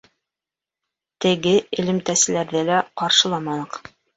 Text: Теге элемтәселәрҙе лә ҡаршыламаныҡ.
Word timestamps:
Теге 1.27 1.53
элемтәселәрҙе 1.81 2.67
лә 2.71 2.83
ҡаршыламаныҡ. 3.03 3.83